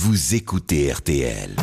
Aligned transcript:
Vous 0.00 0.36
écoutez 0.36 0.92
RTL. 0.92 1.56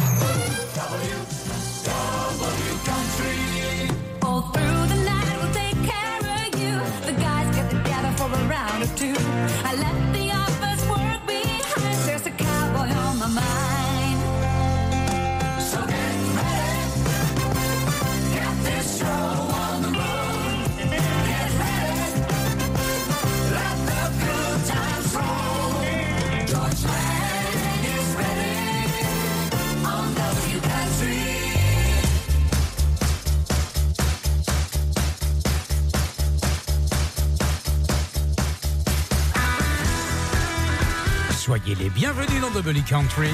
Bienvenue 41.95 42.41
dans 42.41 42.49
Double 42.49 42.75
Country. 42.81 43.29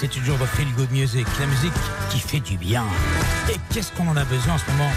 C'est 0.00 0.08
toujours 0.08 0.38
de 0.38 0.46
feel 0.46 0.66
good 0.74 0.90
music, 0.90 1.26
la 1.38 1.44
musique 1.44 1.74
qui 2.08 2.18
fait 2.18 2.40
du 2.40 2.56
bien. 2.56 2.82
Et 3.50 3.56
qu'est-ce 3.68 3.92
qu'on 3.92 4.08
en 4.08 4.16
a 4.16 4.24
besoin 4.24 4.54
en 4.54 4.58
ce 4.58 4.70
moment 4.70 4.90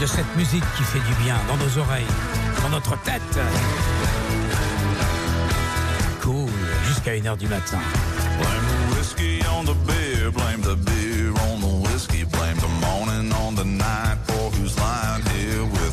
de 0.00 0.06
cette 0.06 0.36
musique 0.36 0.62
qui 0.76 0.84
fait 0.84 1.00
du 1.00 1.14
bien 1.24 1.34
dans 1.48 1.56
nos 1.56 1.78
oreilles, 1.78 2.06
dans 2.62 2.68
notre 2.68 2.96
tête? 3.02 3.20
Cool, 6.22 6.48
jusqu'à 6.86 7.16
1h 7.16 7.36
du 7.36 7.48
matin. 7.48 7.78
Blame 8.38 8.64
the 8.92 8.96
whiskey 8.96 9.40
on 9.58 9.64
the 9.64 9.74
beer, 9.84 10.30
blame 10.30 10.62
the 10.62 10.76
beer 10.76 11.32
on 11.50 11.58
the 11.58 11.90
whiskey, 11.90 12.22
blame 12.22 12.58
the 12.58 12.70
morning 12.80 13.32
on 13.44 13.56
the 13.56 13.64
night 13.64 14.18
for 14.28 14.52
who's 14.52 14.78
lying 14.78 15.24
here 15.34 15.64
with 15.64 15.83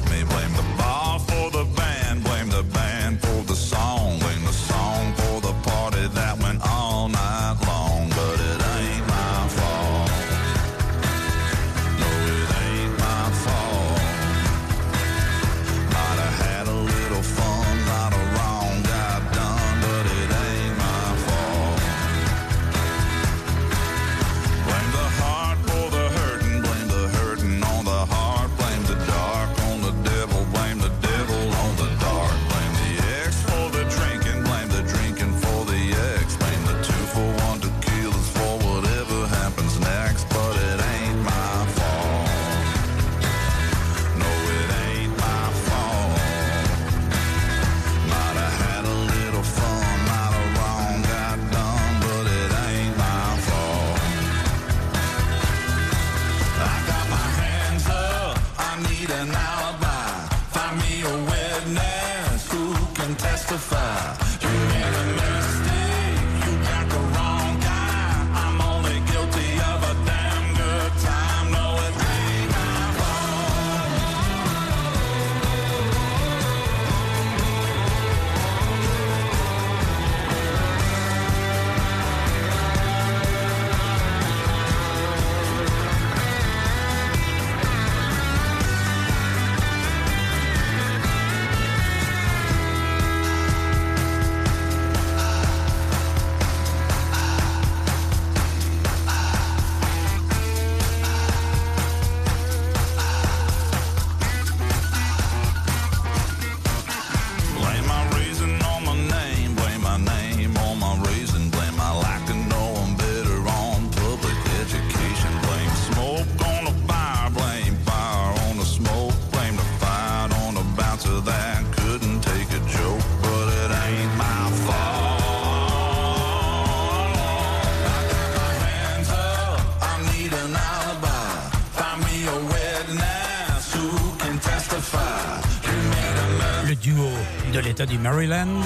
Maryland. 138.11 138.63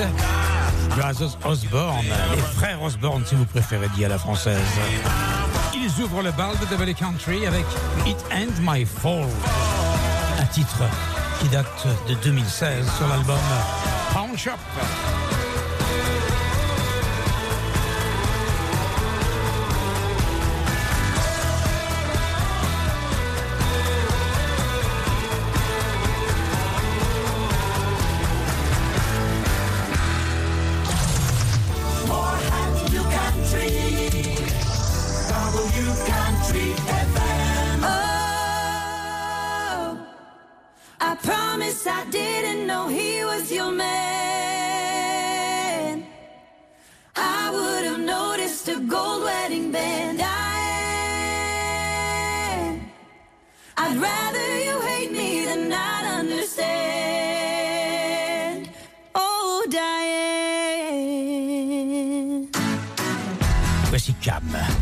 Brothers 0.97 1.37
Osborne, 1.45 2.05
les 2.35 2.41
frères 2.41 2.81
Osborne 2.81 3.23
si 3.27 3.35
vous 3.35 3.45
préférez 3.45 3.87
dire 3.89 4.07
à 4.07 4.09
la 4.09 4.17
française. 4.17 4.57
Ils 5.75 6.01
ouvrent 6.03 6.23
le 6.23 6.31
bal 6.31 6.55
de 6.71 6.75
Valley 6.75 6.95
Country 6.95 7.45
avec 7.45 7.65
It 8.07 8.17
End 8.31 8.51
My 8.61 8.83
Fall, 8.85 9.27
un 10.39 10.45
titre 10.45 10.81
qui 11.39 11.47
date 11.49 11.87
de 12.09 12.15
2016 12.23 12.91
sur 12.97 13.07
l'album 13.07 13.37
Pound 14.13 14.35
Shop. 14.35 14.51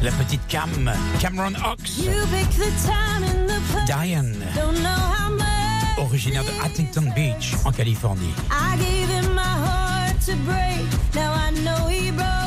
la 0.02 0.12
petite 0.12 0.46
Cam, 0.48 0.92
Cameron 1.20 1.54
Ox, 1.66 2.02
Diane, 3.86 4.46
originaire 5.98 6.44
de 6.44 6.52
Huntington 6.64 7.14
Beach, 7.16 7.54
en 7.66 7.72
Californie. 7.72 8.34
I 8.52 8.78
gave 8.78 9.10
him 9.10 9.34
my 9.34 9.42
heart 9.42 10.20
to 10.26 10.36
break. 10.46 10.86
Now 11.16 11.34
I 11.34 11.52
know 11.64 11.88
he 11.88 12.12
broke. 12.12 12.43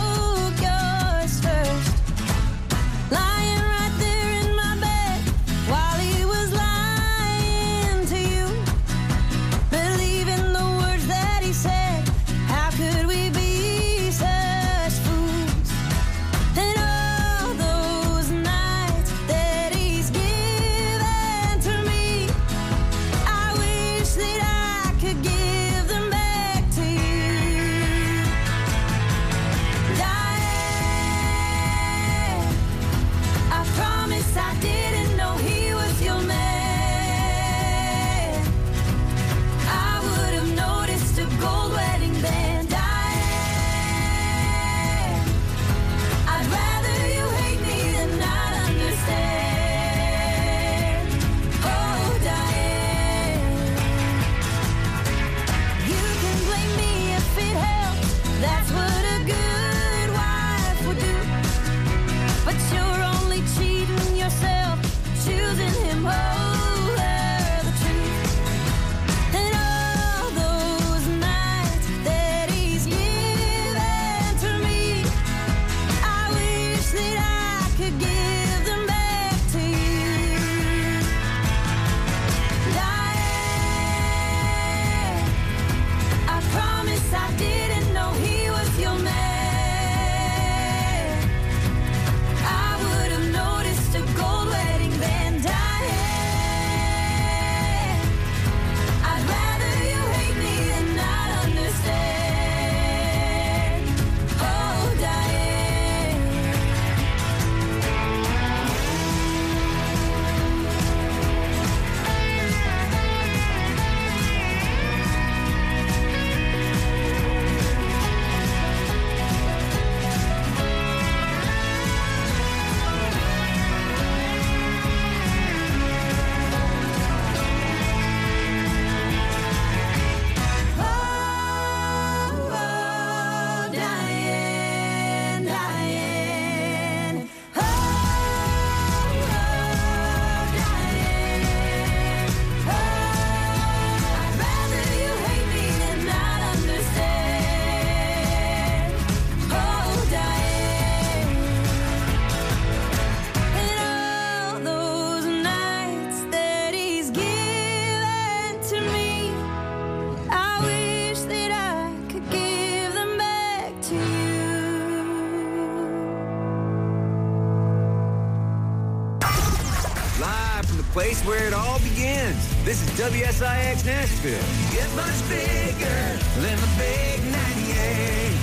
WSIX 173.17 173.87
Nashville. 173.87 174.45
Get 174.73 174.89
much 174.95 175.29
bigger 175.31 176.01
than 176.43 176.57
the 176.61 176.69
big 176.77 177.25
98. 177.33 178.37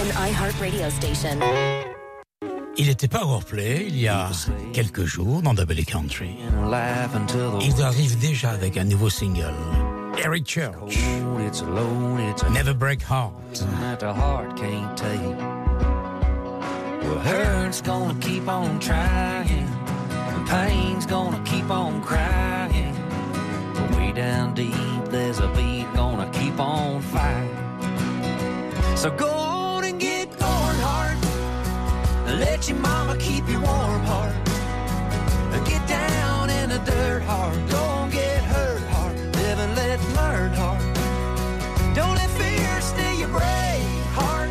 An 0.00 0.08
iHeart 0.14 0.60
radio 0.60 0.88
station. 0.90 1.40
Il 2.76 2.88
était 2.88 3.08
Power 3.08 3.40
Play 3.44 3.86
il 3.88 3.98
y 3.98 4.06
a 4.06 4.30
quelques 4.72 5.04
jours 5.06 5.42
dans 5.42 5.54
Double 5.54 5.84
Country. 5.84 6.36
Laugh 6.70 7.16
until 7.16 7.58
the 7.58 7.64
Il 7.64 7.82
arrive 7.82 8.16
déjà 8.20 8.50
avec 8.50 8.76
un 8.76 8.84
nouveau 8.84 9.10
single. 9.10 9.54
Eric 10.22 10.46
Church, 10.46 10.96
road, 11.20 11.40
it's 11.48 11.62
alone, 11.62 12.20
it's 12.20 12.44
a 12.44 12.50
Never 12.50 12.74
Break 12.74 13.02
Heart. 13.02 13.32
that 13.80 13.98
the 13.98 14.12
heart 14.12 14.56
can't 14.56 14.96
take. 14.96 15.36
Well, 17.02 17.18
hurt's 17.18 17.80
gonna 17.82 18.14
keep 18.20 18.46
on 18.48 18.78
trying, 18.78 19.66
and 20.28 20.46
pain's 20.46 21.06
gonna 21.06 21.42
keep 21.44 21.68
on 21.68 22.00
crying. 22.02 22.63
Down 24.14 24.54
deep, 24.54 24.72
there's 25.06 25.40
a 25.40 25.48
beat 25.48 25.92
gonna 25.94 26.30
keep 26.30 26.60
on 26.60 27.02
fighting. 27.02 27.50
So 28.96 29.10
go 29.10 29.28
on 29.28 29.84
and 29.84 29.98
get 29.98 30.30
going, 30.38 30.78
heart. 30.86 31.18
Let 32.38 32.68
your 32.68 32.78
mama 32.78 33.16
keep 33.16 33.48
you 33.48 33.60
warm, 33.60 34.02
heart. 34.04 34.34
Get 35.66 35.86
down 35.88 36.50
in 36.50 36.68
the 36.68 36.78
dirt, 36.78 37.22
heart. 37.22 37.56
Don't 37.68 38.10
get 38.12 38.44
hurt, 38.44 38.82
heart. 38.82 39.16
Live 39.16 39.58
and 39.58 39.74
let 39.74 39.98
learn, 40.14 40.52
heart. 40.52 40.80
Don't 41.96 42.14
let 42.14 42.30
fear 42.30 42.80
steal 42.80 43.14
your 43.14 43.28
brave 43.28 44.06
heart. 44.14 44.50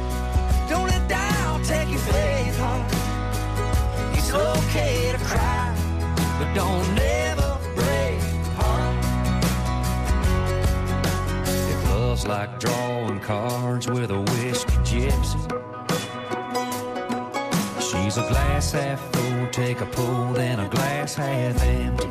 Don't 0.70 0.88
let 0.90 1.08
doubt 1.08 1.64
take 1.64 1.90
your 1.90 2.00
faith, 2.00 2.58
heart. 2.60 2.92
It's 4.18 4.34
okay 4.34 5.14
to 5.14 5.20
cry, 5.24 5.74
but 6.38 6.54
don't 6.54 7.00
ever 7.00 7.33
Like 12.26 12.58
drawing 12.60 13.20
cards 13.20 13.88
with 13.88 14.10
a 14.10 14.20
whiskey 14.20 14.72
gypsy. 14.88 15.40
She's 17.80 18.18
a 18.18 18.22
glass 18.22 18.72
half 18.72 19.00
full, 19.14 19.48
take 19.52 19.82
a 19.82 19.86
pull, 19.86 20.34
then 20.34 20.60
a 20.62 20.70
glass 20.70 21.16
half 21.16 21.62
empty. 21.62 22.08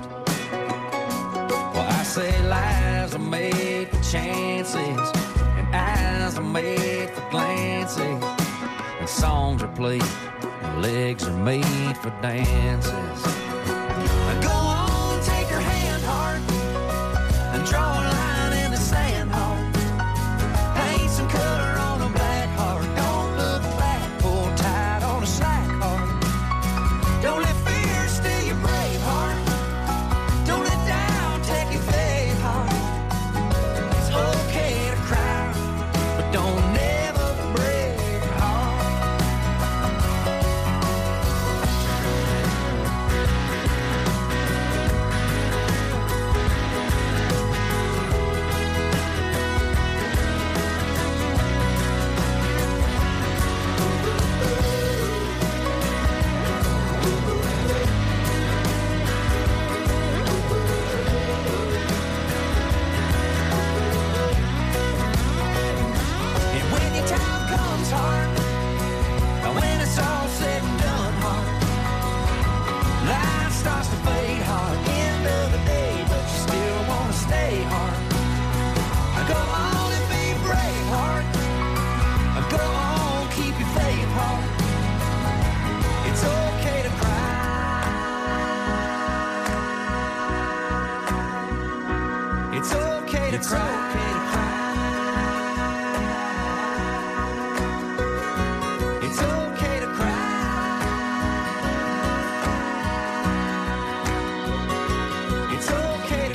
Well, 1.75 1.89
I 1.89 2.03
say 2.05 2.47
lives 2.47 3.15
are 3.15 3.19
made 3.19 3.89
for 3.89 4.03
chances, 4.03 4.77
and 4.77 5.75
eyes 5.75 6.39
are 6.39 6.43
made 6.43 7.11
for 7.11 7.31
glances, 7.31 8.23
and 9.01 9.09
songs 9.09 9.63
are 9.63 9.75
played, 9.75 10.05
and 10.63 10.83
legs 10.83 11.27
are 11.27 11.37
made 11.43 11.97
for 11.97 12.11
dances. 12.21 13.42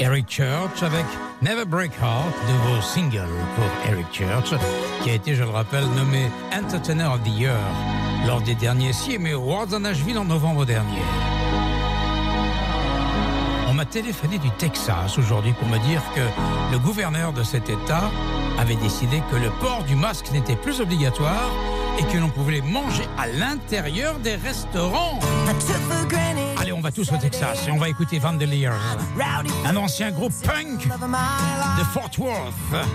Eric 0.08 0.30
Church 0.30 0.84
avec 0.84 1.06
Never 1.42 1.66
Break 1.66 1.92
Heart, 2.02 2.34
nouveau 2.48 2.82
single 2.82 3.28
pour 3.58 3.92
Eric 3.92 4.06
Church, 4.14 4.54
qui 5.04 5.10
a 5.10 5.14
été, 5.16 5.36
je 5.36 5.44
le 5.44 5.50
rappelle, 5.50 5.84
nommé 5.98 6.32
Entertainer 6.58 7.04
of 7.04 7.22
the 7.24 7.38
Year 7.38 7.58
lors 8.26 8.40
des 8.40 8.56
derniers 8.56 8.92
CMA 8.94 9.34
Awards 9.34 9.74
à 9.74 9.80
Nashville 9.80 10.18
en 10.18 10.24
novembre 10.24 10.64
dernier. 10.64 11.02
On 13.68 13.74
m'a 13.74 13.84
téléphoné 13.84 14.38
du 14.38 14.50
Texas 14.52 15.18
aujourd'hui 15.18 15.52
pour 15.52 15.68
me 15.68 15.78
dire 15.80 16.02
que 16.16 16.22
le 16.72 16.80
gouverneur 16.80 17.34
de 17.34 17.44
cet 17.44 17.70
État 17.70 18.10
avait 18.58 18.78
décidé 18.78 19.22
que 19.30 19.36
le 19.36 19.50
port 19.60 19.84
du 19.84 19.98
masque 19.98 20.32
n'était 20.32 20.56
plus 20.56 20.80
obligatoire 20.80 21.52
et 21.98 22.04
que 22.04 22.18
l'on 22.18 22.30
pouvait 22.30 22.62
manger 22.62 23.08
à 23.18 23.28
l'intérieur 23.28 24.20
des 24.20 24.36
restaurants. 24.36 25.20
Allez, 26.60 26.72
on 26.72 26.82
va 26.82 26.92
tous 26.92 27.12
au 27.12 27.18
Texas 27.18 27.68
et 27.68 27.72
on 27.72 27.78
va 27.78 27.90
écouter 27.90 28.20
Vandeliers, 28.20 28.70
un 29.66 29.76
ancien 29.76 30.12
groupe 30.12 30.34
punk 30.44 30.88
de 30.88 31.84
Fort 31.94 32.12
Worth 32.20 32.54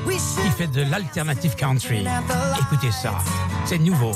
qui 0.09 0.51
fait 0.51 0.67
de 0.69 0.83
l'alternative 0.83 1.55
country. 1.57 2.05
Écoutez 2.61 2.93
ça, 2.93 3.19
c'est 3.65 3.79
nouveau. 3.79 4.13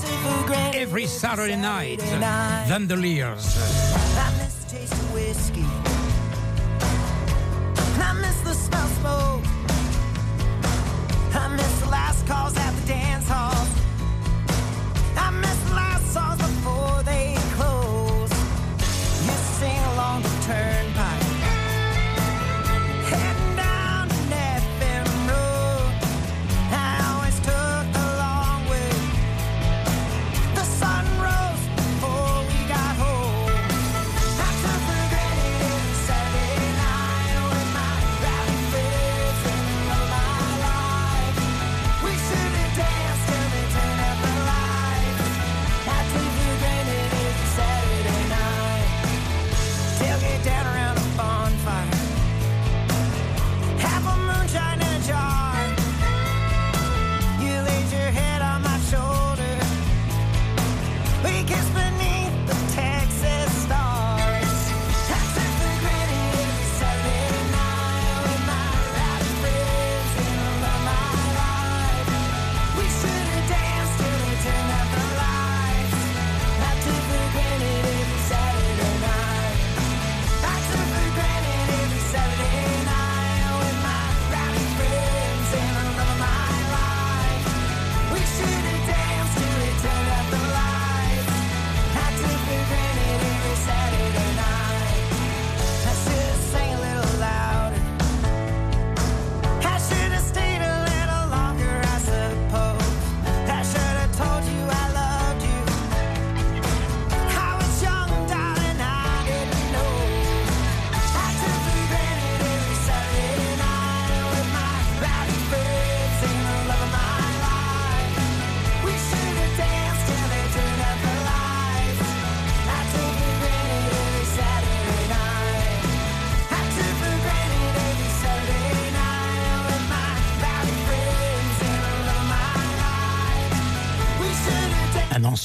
Every 0.75 1.07
Saturday 1.07 1.57
night, 1.57 2.03
Vandeliers. 2.69 3.23
I 3.23 4.31
miss 4.39 4.55
the 4.55 4.71
taste 4.71 4.93
of 4.93 5.15
whiskey. 5.15 5.65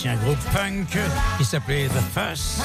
ancien 0.02 0.16
groupe 0.16 0.40
punk 0.52 0.98
qui 1.38 1.46
s'appelait 1.46 1.88
The 1.88 2.02
Fuss 2.14 2.60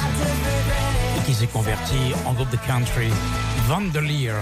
et 1.18 1.22
qui 1.26 1.34
s'est 1.34 1.46
converti 1.46 2.14
en 2.24 2.32
groupe 2.32 2.48
de 2.48 2.56
country 2.56 3.10
Vandaliers. 3.68 4.32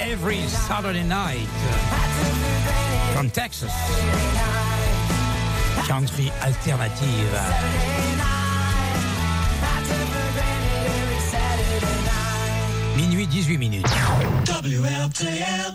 Every 0.00 0.48
Saturday 0.48 1.02
Night 1.02 1.46
from 3.14 3.30
Texas. 3.30 3.70
Country 5.86 6.32
alternative. 6.42 7.38
Minuit 12.96 13.26
18 13.26 13.58
minutes. 13.58 13.90
WLTL 14.64 15.74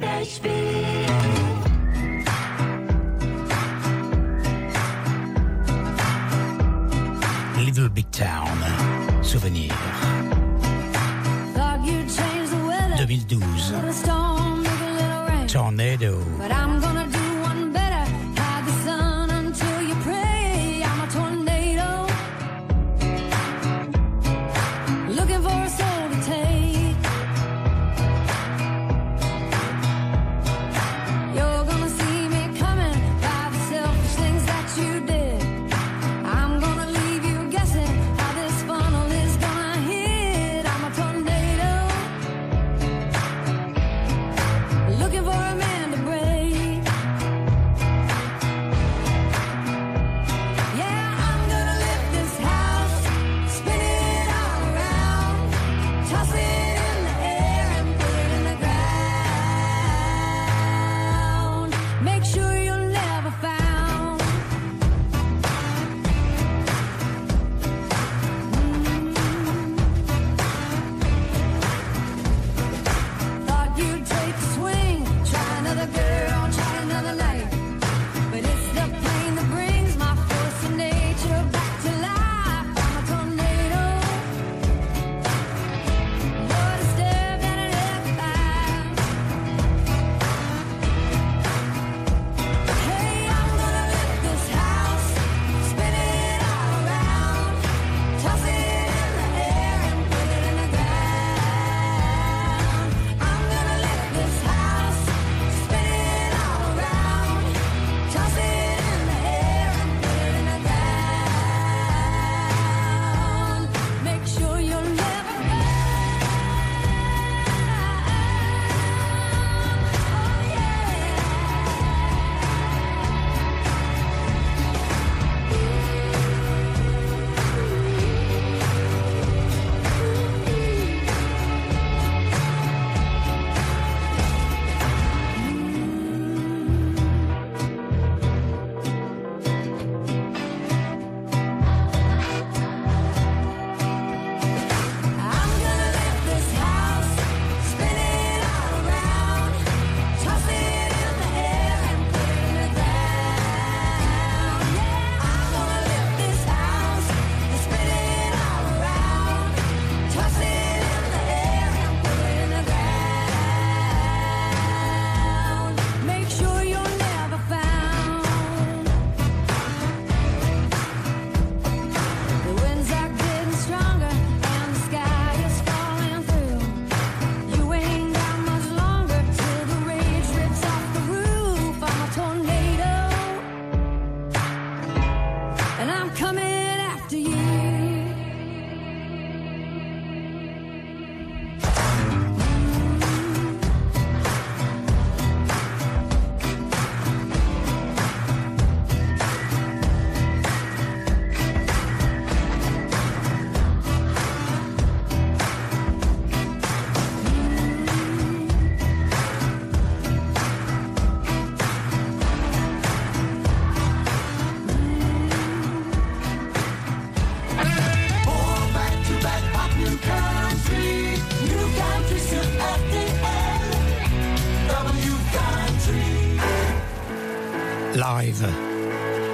Town. 8.12 9.24
Souvenir. 9.24 9.72
2012. 12.98 13.74
Tornado. 15.48 16.22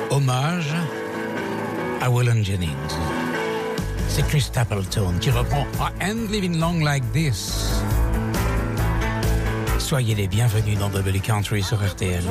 Hommage 0.09 0.73
à 2.01 2.09
Willan 2.09 2.41
Jennings. 2.43 2.69
C'est 4.07 4.25
Chris 4.25 4.41
Stapleton 4.41 5.13
qui 5.19 5.31
reprend 5.31 5.67
I 5.79 6.11
End 6.11 6.31
Living 6.31 6.57
Long 6.59 6.79
Like 6.79 7.03
This. 7.11 7.81
Soyez 9.79 10.15
les 10.15 10.27
bienvenus 10.27 10.79
dans 10.79 10.89
W 10.89 11.19
Country 11.19 11.61
sur 11.61 11.77
RTL. 11.85 12.23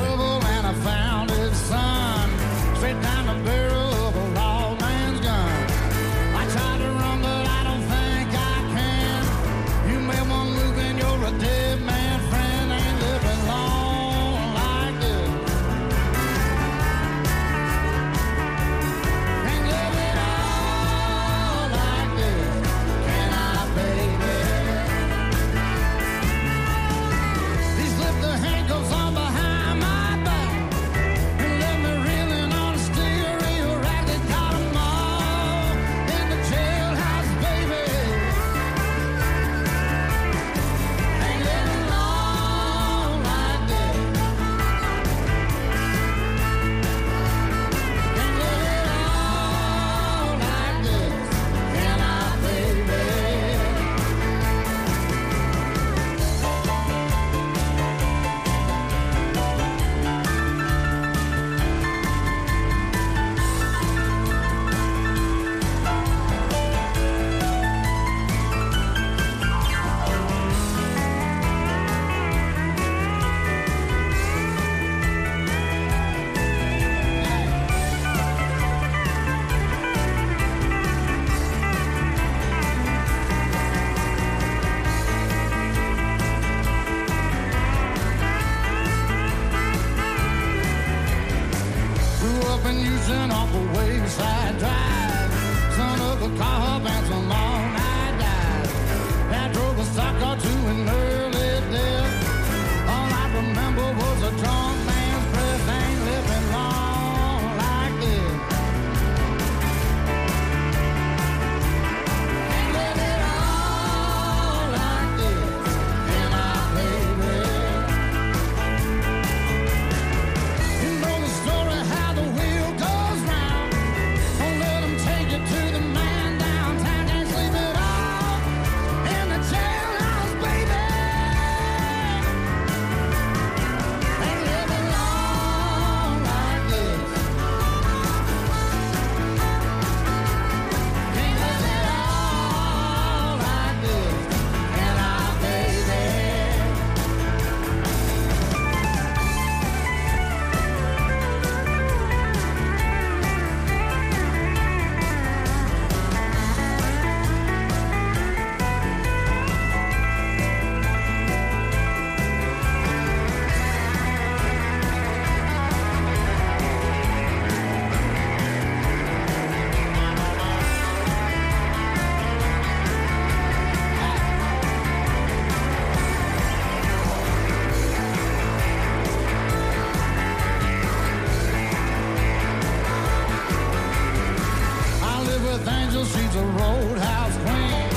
she's 186.11 186.35
a 186.35 186.45
roadhouse 186.59 187.37
queen. 187.45 187.89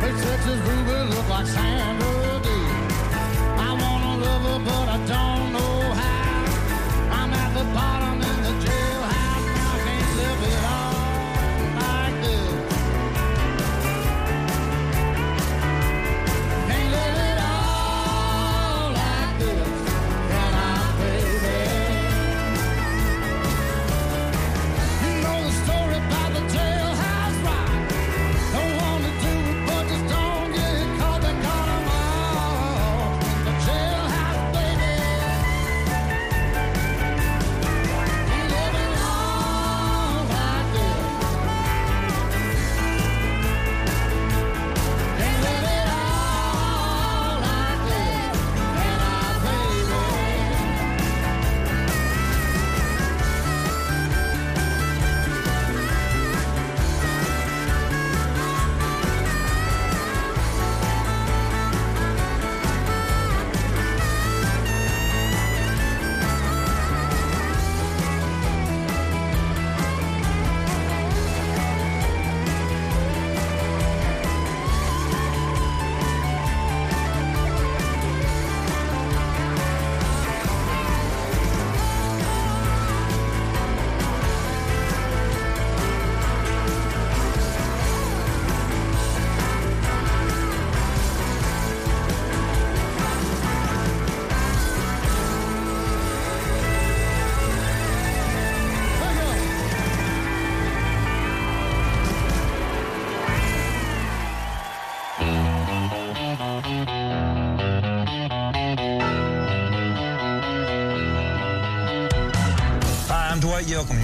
Her 0.00 0.12
Texas 0.22 0.44
this 0.46 0.60
Ruby 0.68 1.14
look 1.14 1.28
like 1.28 1.46
sandals. 1.46 2.31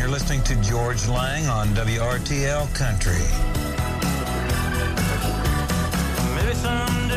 You're 0.09 0.15
listening 0.15 0.43
to 0.45 0.57
George 0.63 1.07
Lang 1.07 1.47
on 1.49 1.69
WRTL 1.75 2.75
Country. 2.75 3.13
Maybe 6.35 6.55
some 6.55 7.08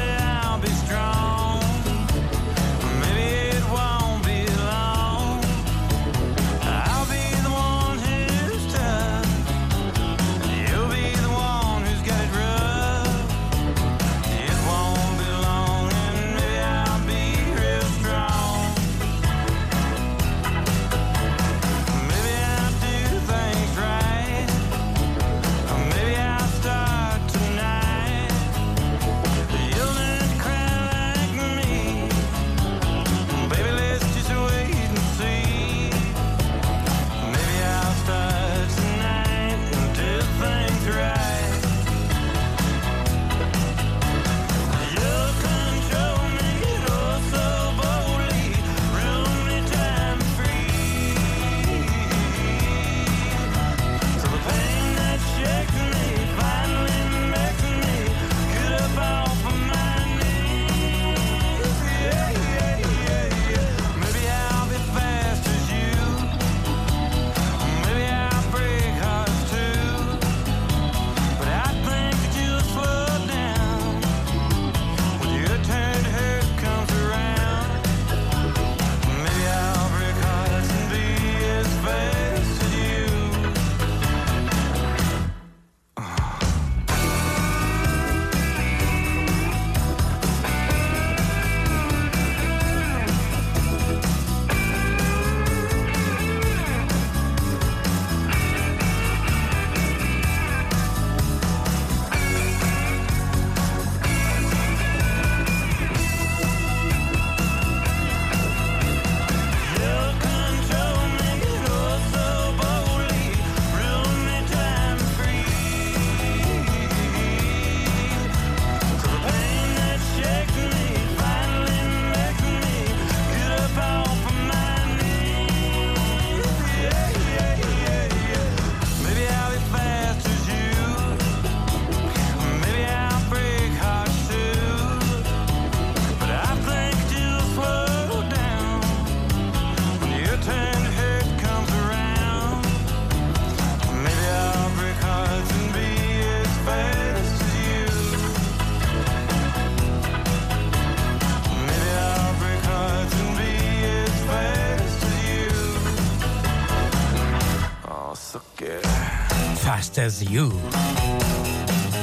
As 160.02 160.24
You. 160.24 160.50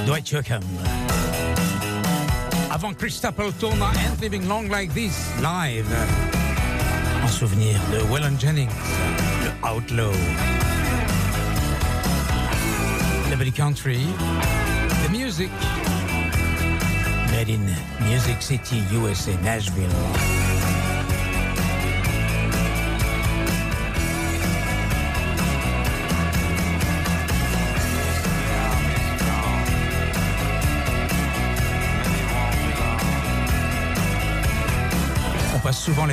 Dwight 0.06 0.24
Yoakam. 0.30 0.62
Avant 2.70 2.96
Chris 2.96 3.16
Stapleton 3.16 3.82
Ain't 3.82 4.20
Living 4.20 4.48
Long 4.48 4.68
Like 4.68 4.94
This, 4.94 5.18
live. 5.42 5.84
En 7.24 7.26
souvenir 7.26 7.76
de 7.90 7.98
Waylon 8.08 8.38
Jennings, 8.38 8.70
le 9.42 9.50
Outlaw. 9.66 10.12
The 13.30 13.37
Belly 13.37 13.50
Country, 13.50 14.06
the 15.02 15.08
music. 15.11 15.50
Made 17.32 17.48
in 17.48 17.66
Music 18.08 18.40
City, 18.40 18.80
USA, 18.92 19.37
Nashville. 19.42 20.47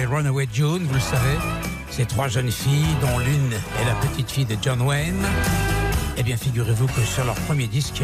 Runaway 0.06 0.48
June, 0.52 0.86
vous 0.88 0.94
le 0.94 1.00
savez. 1.00 1.38
Ces 1.90 2.06
trois 2.06 2.28
jeunes 2.28 2.52
filles, 2.52 2.96
dont 3.02 3.20
l'une 3.20 3.54
est 3.54 3.86
la 3.86 3.96
petite 4.08 4.30
fille 4.30 4.46
de 4.46 4.58
John 4.62 4.82
Wayne. 4.82 5.26
Eh 6.18 6.24
bien, 6.24 6.38
figurez-vous 6.38 6.88
que 6.88 7.02
sur 7.02 7.26
leur 7.26 7.36
premier 7.36 7.68
disque, 7.68 8.02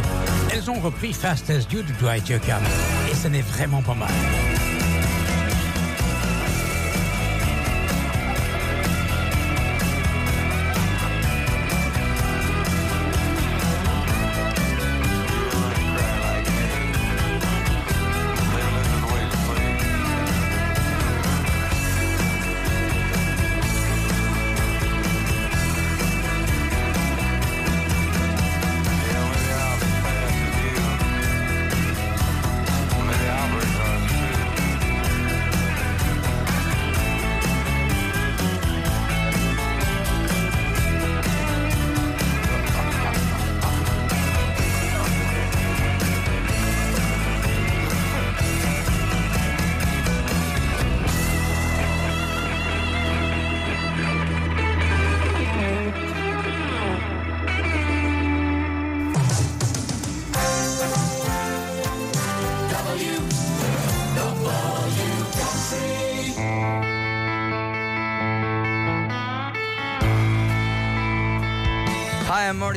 elles 0.52 0.70
ont 0.70 0.80
repris 0.80 1.14
Fast 1.14 1.50
as 1.50 1.72
You 1.72 1.82
de 1.84 1.92
Dwight 2.00 2.28
Yoakam. 2.30 2.64
Et 3.12 3.16
ce 3.16 3.28
n'est 3.28 3.42
vraiment 3.42 3.82
pas 3.82 3.96
mal. 3.96 4.12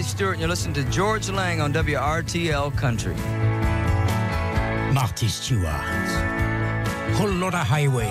Stewart, 0.04 0.32
and 0.32 0.40
you're 0.40 0.48
listening 0.48 0.74
to 0.74 0.84
George 0.90 1.30
Lang 1.30 1.60
on 1.60 1.72
WRTL 1.72 2.76
Country. 2.76 3.14
Marty 4.92 5.28
Stewart. 5.28 5.64
Whole 7.16 7.30
lot 7.30 7.54
of 7.54 7.66
highway. 7.66 8.10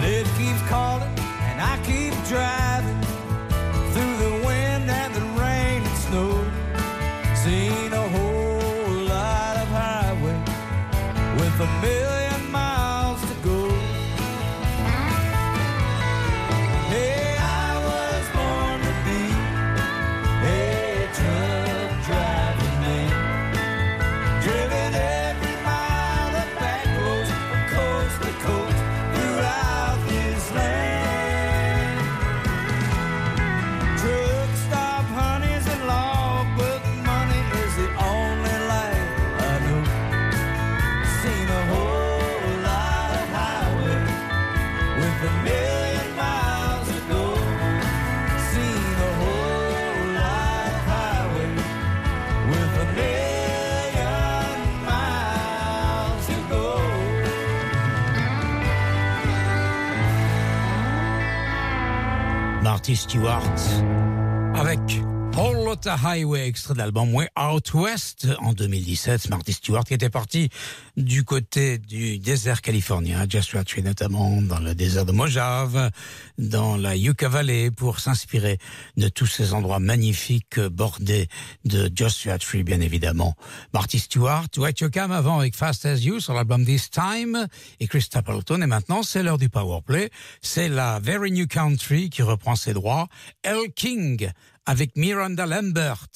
But 0.00 0.08
it 0.08 0.26
keeps 0.38 0.62
calling, 0.62 1.12
and 1.42 1.60
I 1.60 1.78
keep 1.84 2.14
driving 2.26 2.69
Stewart 62.94 63.99
Lotta 65.82 65.96
Highway, 66.04 66.46
extrait 66.46 66.74
de 66.74 67.40
Out 67.40 67.72
West 67.72 68.28
en 68.40 68.52
2017. 68.52 69.30
Marty 69.30 69.54
Stewart 69.54 69.84
qui 69.84 69.94
était 69.94 70.10
parti 70.10 70.50
du 70.98 71.24
côté 71.24 71.78
du 71.78 72.18
désert 72.18 72.60
californien, 72.60 73.24
Joshua 73.26 73.64
Tree 73.64 73.82
notamment, 73.82 74.42
dans 74.42 74.58
le 74.58 74.74
désert 74.74 75.06
de 75.06 75.12
Mojave, 75.12 75.90
dans 76.36 76.76
la 76.76 76.96
Yucca 76.96 77.30
Valley, 77.30 77.70
pour 77.70 77.98
s'inspirer 77.98 78.58
de 78.98 79.08
tous 79.08 79.24
ces 79.24 79.54
endroits 79.54 79.78
magnifiques 79.78 80.60
bordés 80.60 81.28
de 81.64 81.90
Joshua 81.94 82.36
Tree, 82.36 82.62
bien 82.62 82.82
évidemment. 82.82 83.34
Marty 83.72 84.00
Stewart, 84.00 84.48
White 84.58 84.80
Yocam 84.80 85.12
avant 85.12 85.38
avec 85.38 85.56
Fast 85.56 85.86
As 85.86 86.04
You 86.04 86.20
sur 86.20 86.34
l'album 86.34 86.62
This 86.62 86.90
Time 86.90 87.46
et 87.78 87.86
Chris 87.86 88.02
Stapleton. 88.02 88.60
Et 88.60 88.66
maintenant, 88.66 89.02
c'est 89.02 89.22
l'heure 89.22 89.38
du 89.38 89.48
Powerplay. 89.48 90.10
C'est 90.42 90.68
la 90.68 91.00
Very 91.00 91.32
New 91.32 91.46
Country 91.46 92.10
qui 92.10 92.20
reprend 92.20 92.54
ses 92.54 92.74
droits. 92.74 93.08
El 93.42 93.72
King 93.74 94.30
avec 94.66 94.96
Miranda 94.96 95.46
Lambert, 95.46 96.08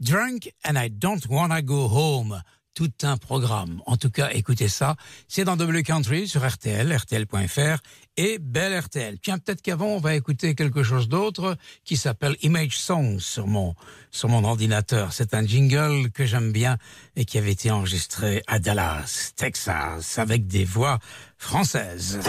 Drunk 0.00 0.52
and 0.64 0.74
I 0.76 0.90
Don't 0.90 1.20
Wanna 1.28 1.62
Go 1.62 1.88
Home. 1.90 2.42
Tout 2.72 2.92
un 3.02 3.16
programme. 3.16 3.82
En 3.84 3.96
tout 3.96 4.10
cas, 4.10 4.30
écoutez 4.32 4.68
ça. 4.68 4.94
C'est 5.26 5.44
dans 5.44 5.56
W 5.56 5.82
Country 5.82 6.28
sur 6.28 6.48
RTL, 6.48 6.96
RTL.fr 6.96 7.78
et 8.16 8.38
Belle 8.38 8.78
RTL. 8.78 9.18
Tiens, 9.20 9.38
peut-être 9.38 9.60
qu'avant, 9.60 9.88
on 9.88 9.98
va 9.98 10.14
écouter 10.14 10.54
quelque 10.54 10.84
chose 10.84 11.08
d'autre 11.08 11.56
qui 11.84 11.96
s'appelle 11.96 12.36
Image 12.42 12.78
Songs 12.78 13.18
sur 13.18 13.48
mon, 13.48 13.74
sur 14.12 14.28
mon 14.28 14.44
ordinateur. 14.44 15.12
C'est 15.12 15.34
un 15.34 15.44
jingle 15.44 16.10
que 16.12 16.24
j'aime 16.24 16.52
bien 16.52 16.78
et 17.16 17.24
qui 17.24 17.38
avait 17.38 17.52
été 17.52 17.72
enregistré 17.72 18.42
à 18.46 18.60
Dallas, 18.60 19.32
Texas, 19.34 20.18
avec 20.18 20.46
des 20.46 20.64
voix 20.64 21.00
françaises. 21.38 22.20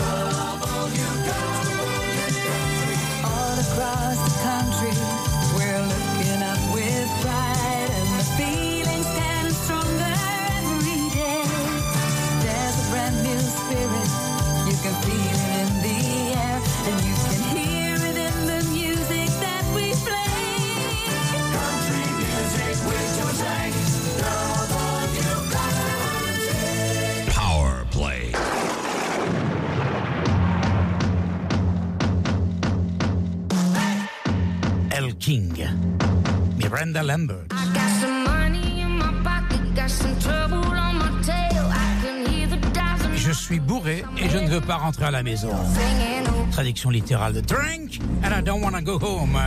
All 0.00 1.77
hear 42.28 42.48
the 42.48 42.60
dozen 42.72 43.16
Je 43.16 43.32
suis 43.32 43.60
bourré 43.60 44.04
et 44.16 44.28
je 44.28 44.38
ne 44.38 44.48
veux 44.48 44.60
pas 44.60 44.76
rentrer 44.76 45.06
à 45.06 45.10
la 45.10 45.22
maison. 45.22 45.50
Traduction 46.52 46.90
littérale 46.90 47.32
de 47.34 47.40
Drink 47.40 48.00
and 48.22 48.32
I 48.32 48.42
don't 48.42 48.62
wanna 48.62 48.80
go 48.80 48.98
home. 48.98 49.38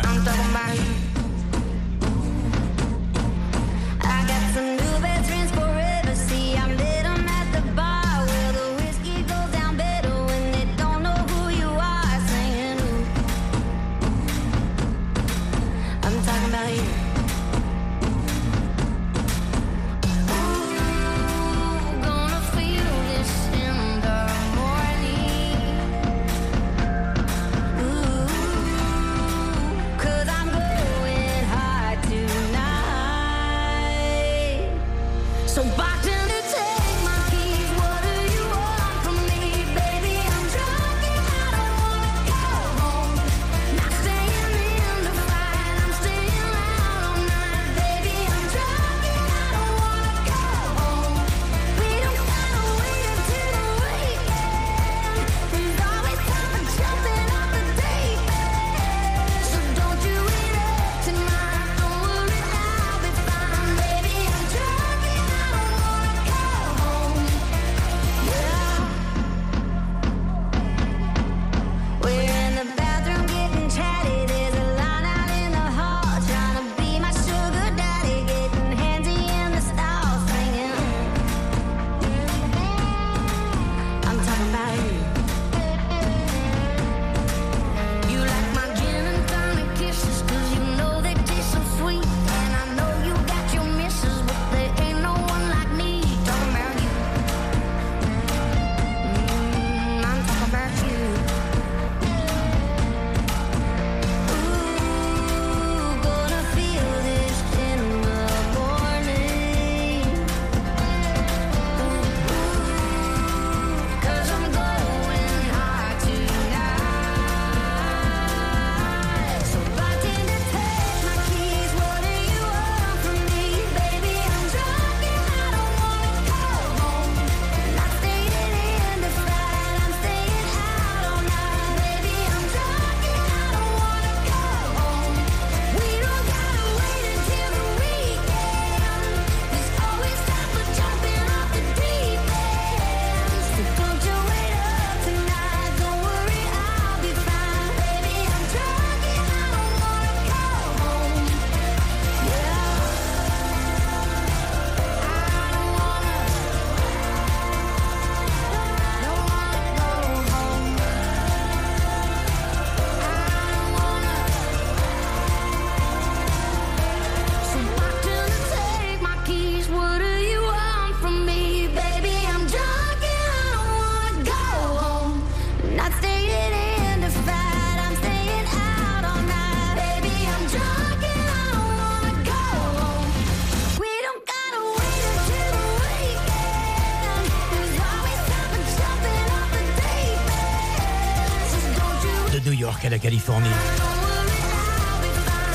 Californie. 193.22 193.50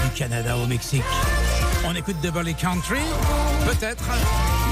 Du 0.05 0.11
Canada 0.11 0.57
au 0.57 0.67
Mexique. 0.67 1.03
On 1.85 1.95
écoute 1.97 2.17
Valley 2.25 2.55
Country? 2.55 3.01
Peut-être. 3.65 4.05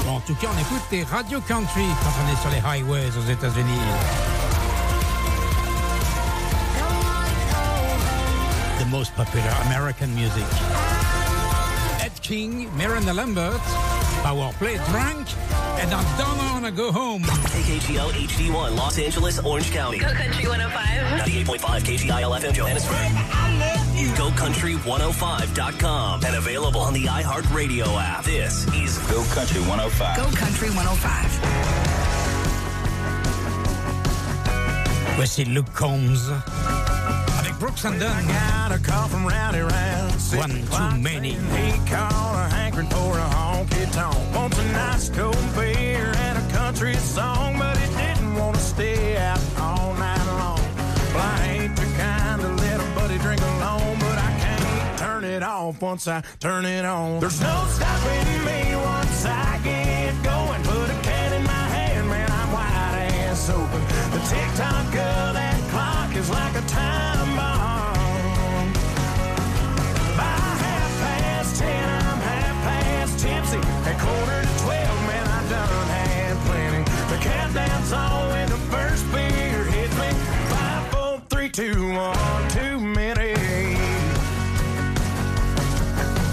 En 0.07 0.21
tout 0.21 0.35
cas, 0.35 0.47
on 0.55 0.59
écoute 0.59 0.81
des 0.89 1.03
radio 1.03 1.41
country 1.41 1.83
quand 2.03 2.11
on 2.23 2.31
est 2.31 2.41
sur 2.41 2.49
les 2.51 2.61
highways 2.65 3.11
aux 3.17 3.29
États-Unis. 3.29 3.79
The 8.79 8.87
most 8.89 9.13
popular 9.15 9.53
American 9.65 10.07
music. 10.15 10.45
Ed 12.05 12.13
King, 12.21 12.69
Miranda 12.77 13.13
Lambert, 13.13 13.59
Power 14.23 14.51
Play 14.57 14.79
Drunk, 14.89 15.27
and 15.79 15.93
I 15.93 16.17
don't 16.17 16.37
wanna 16.37 16.71
go 16.71 16.91
home. 16.91 17.21
KKGL 17.23 18.11
HD1, 18.11 18.75
Los 18.75 18.97
Angeles, 18.97 19.39
Orange 19.39 19.71
County. 19.71 19.99
Go 19.99 20.11
Country 20.13 20.47
105. 20.47 21.21
98.5 21.21 21.83
KGIL 21.83 22.33
FM 22.39 22.53
Johannesburg. 22.53 23.11
GoCountry105.com 24.15 26.23
and 26.23 26.35
available 26.35 26.79
on 26.81 26.93
the 26.93 27.05
iHeartRadio 27.05 27.85
app. 27.99 28.23
This 28.23 28.65
is 28.73 28.97
Go 29.09 29.23
Country 29.33 29.61
105. 29.61 30.17
Go 30.17 30.29
Country 30.35 30.69
105. 30.69 31.39
Voici 35.17 35.45
Luke 35.45 35.71
Combs 35.73 36.29
avec 36.29 36.94
Brooks 37.59 37.85
and 37.85 37.99
Dunn. 37.99 38.27
got 38.27 38.71
a 38.73 38.79
call 38.79 39.07
from 39.07 39.25
Rowdy 39.25 39.59
Round. 39.59 40.11
One 40.35 40.49
too 40.49 41.01
many. 41.01 41.31
He 41.31 41.71
called 41.89 42.35
a 42.35 42.49
hankering 42.49 42.87
for 42.87 43.17
a 43.17 43.27
honky 43.29 43.91
tonk. 43.93 44.35
Wants 44.35 44.59
a 44.59 44.71
nice 44.73 45.09
cold 45.09 45.37
beer 45.55 46.11
and 46.17 46.37
a 46.37 46.53
country 46.53 46.95
song, 46.95 47.57
but 47.57 47.77
he 47.77 47.87
didn't 47.95 48.35
want 48.35 48.55
to 48.57 48.61
stay 48.61 49.17
out 49.17 49.39
all 49.57 49.93
night 49.93 50.25
long. 50.25 50.59
Well, 51.13 51.23
I 51.23 51.57
ain't 51.59 51.75
the 51.77 51.85
kind 51.97 52.41
to 52.41 52.49
let 52.49 52.79
a 52.81 52.95
buddy 52.95 53.17
drink 53.19 53.41
alone, 53.41 53.97
but 53.99 54.17
I 54.17 54.31
can't 54.39 54.99
turn 54.99 55.23
it 55.23 55.41
off 55.41 55.81
once 55.81 56.07
I 56.07 56.21
turn 56.39 56.65
it 56.65 56.83
on. 56.83 57.21
There's 57.21 57.39
no 57.39 57.65
stopping 57.69 58.45
me 58.45 58.75
once 58.75 59.25
I 59.25 59.59
get 59.63 60.23
going. 60.23 60.61
Put 60.63 60.89
a 60.89 61.01
can 61.03 61.33
in 61.33 61.43
my 61.43 61.67
hand, 61.75 62.09
man, 62.09 62.29
I'm 62.29 62.51
wide 62.51 63.11
ass 63.13 63.49
open. 63.49 63.81
The 64.11 64.19
tick 64.27 64.49
tock 64.55 64.87
of 64.87 65.33
that 65.35 65.61
clock 65.71 66.15
is 66.15 66.29
like 66.29 66.55
a 66.55 66.67
time 66.67 67.04
Countdown's 77.55 77.93
on 77.93 78.29
when 78.31 78.49
the 78.49 78.57
first 78.67 79.09
beer 79.13 79.63
hits 79.63 79.95
me. 79.97 80.09
Five, 80.49 80.91
four, 80.91 81.21
three, 81.29 81.47
two, 81.47 81.93
one, 81.93 82.49
too 82.49 82.79
many. 82.79 83.31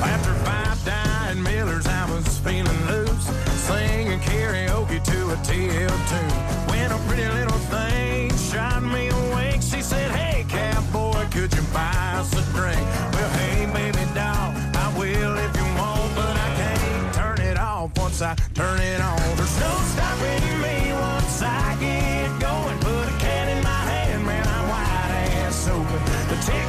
After 0.03 0.35
five 0.45 0.85
dying 0.85 1.41
Millers, 1.41 1.87
I 1.87 2.11
was 2.11 2.27
feeling 2.39 2.87
loose, 2.87 3.27
singing 3.55 4.19
karaoke 4.19 5.01
to 5.05 5.31
a 5.31 5.37
TL 5.47 5.95
tune. 6.11 6.69
When 6.69 6.91
a 6.91 6.99
pretty 7.07 7.29
little 7.29 7.59
thing 7.71 8.37
shot 8.37 8.83
me 8.83 9.09
awake, 9.09 9.63
she 9.63 9.81
said, 9.81 10.11
Hey, 10.11 10.45
cowboy, 10.49 11.25
could 11.31 11.55
you 11.55 11.63
buy 11.73 12.17
us 12.17 12.33
a 12.33 12.43
drink? 12.53 12.83
Well, 13.13 13.31
hey, 13.39 13.67
baby 13.67 14.05
doll, 14.13 14.53
I 14.75 14.93
will 14.99 15.39
if 15.39 15.57
you 15.57 15.67
want, 15.79 16.17
but 16.17 16.37
I 16.37 16.49
can't 16.57 17.15
turn 17.15 17.41
it 17.47 17.59
off 17.59 17.97
once 17.97 18.21
I 18.23 18.35
turn 18.55 18.81
it 18.81 19.01
on. 19.01 19.42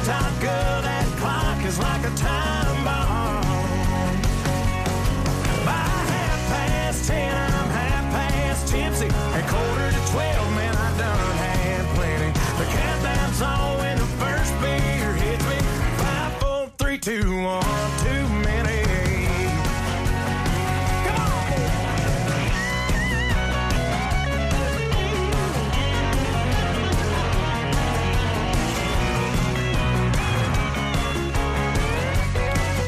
Of 0.06 0.10
that 0.10 1.06
clock 1.16 1.64
is 1.64 1.78
like 1.78 2.04
a 2.04 2.14
time 2.14 2.63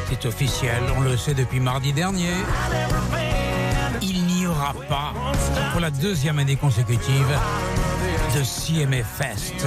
C'est 0.08 0.24
officiel, 0.26 0.82
on 0.96 1.00
le 1.00 1.16
sait 1.16 1.34
depuis 1.34 1.58
mardi 1.58 1.92
dernier. 1.92 2.30
Il 4.02 4.24
n'y 4.26 4.46
aura 4.46 4.72
pas, 4.88 5.12
pour 5.72 5.80
la 5.80 5.90
deuxième 5.90 6.38
année 6.38 6.56
consécutive, 6.56 7.26
de 8.34 8.42
CMA 8.42 9.02
Fest. 9.02 9.66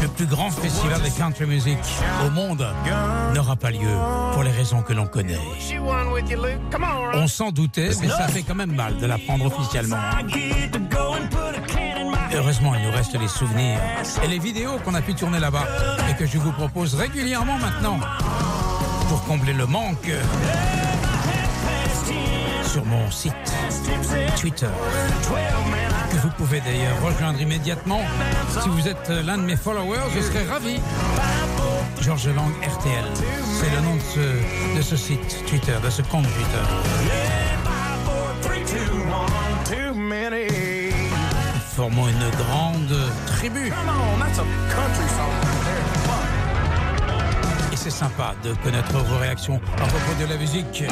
Le 0.00 0.08
plus 0.08 0.26
grand 0.26 0.50
festival 0.50 1.02
de 1.02 1.08
country 1.08 1.46
music 1.46 1.78
au 2.24 2.30
monde 2.30 2.66
n'aura 3.34 3.56
pas 3.56 3.70
lieu 3.70 3.96
pour 4.32 4.44
les 4.44 4.50
raisons 4.50 4.82
que 4.82 4.92
l'on 4.92 5.06
connaît. 5.06 5.40
On, 7.14 7.26
s'en 7.26 7.50
doutait, 7.50 7.90
mais 8.00 8.08
ça 8.08 8.28
fait 8.28 8.42
quand 8.42 8.54
même 8.54 8.74
mal 8.74 8.98
de 8.98 9.06
l'apprendre 9.06 9.46
officiellement. 9.46 9.98
Heureusement, 12.34 12.74
il 12.76 12.86
nous 12.86 12.92
reste 12.92 13.18
les 13.18 13.28
souvenirs 13.28 13.78
et 14.22 14.28
les 14.28 14.38
vidéos 14.38 14.78
qu'on 14.84 14.94
a 14.94 15.02
pu 15.02 15.14
tourner 15.14 15.40
là-bas 15.40 15.66
et 16.08 16.14
que 16.14 16.26
je 16.26 16.38
vous 16.38 16.52
propose 16.52 16.94
régulièrement 16.94 17.58
maintenant 17.58 17.98
pour 19.12 19.24
combler 19.24 19.52
le 19.52 19.66
manque 19.66 20.10
sur 22.64 22.82
mon 22.86 23.10
site 23.10 23.34
Twitter 24.40 24.70
que 26.10 26.16
vous 26.16 26.30
pouvez 26.38 26.62
d'ailleurs 26.62 26.98
rejoindre 27.04 27.38
immédiatement. 27.38 28.00
Si 28.62 28.70
vous 28.70 28.88
êtes 28.88 29.10
l'un 29.10 29.36
de 29.36 29.42
mes 29.42 29.56
followers, 29.56 30.08
je 30.16 30.20
serais 30.22 30.44
ravi. 30.44 30.80
Georges 32.00 32.28
Lang 32.28 32.50
RTL, 32.62 33.04
c'est 33.60 33.70
le 33.76 33.82
nom 33.82 33.96
de 33.96 34.00
ce, 34.00 34.78
de 34.78 34.82
ce 34.82 34.96
site 34.96 35.44
Twitter, 35.46 35.76
de 35.84 35.90
ce 35.90 36.00
compte 36.00 36.24
Twitter. 36.24 36.64
Formons 41.76 42.08
une 42.08 42.30
grande 42.46 42.96
tribu. 43.26 43.70
C'est 47.82 47.90
sympa 47.90 48.36
de 48.44 48.54
connaître 48.62 48.96
vos 48.96 49.18
réactions 49.18 49.60
à 49.78 49.86
propos 49.86 50.20
de 50.20 50.28
la 50.28 50.36
musique. 50.36 50.84